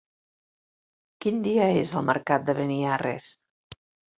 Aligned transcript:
Quin 1.25 1.37
dia 1.49 1.67
és 1.83 1.93
el 2.01 2.09
mercat 2.09 2.49
de 2.51 2.59
Beniarrés? 2.63 3.33